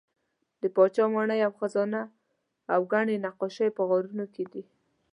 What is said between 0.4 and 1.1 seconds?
د پاچا